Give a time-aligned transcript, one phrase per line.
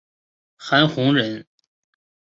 [0.57, 1.45] 韩弘人。